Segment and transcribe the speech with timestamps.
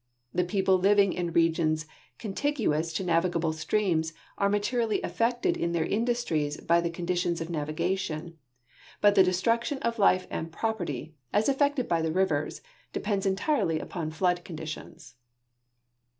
[0.33, 1.85] The people living in regions
[2.17, 8.39] contiguous to navigable streams are materiall}^ affected in their industries by the conditions of navigation,
[8.99, 12.61] but the de struction of life and property, as effected by the rivers,
[12.91, 15.17] depends entire!}'' upon flood conditions.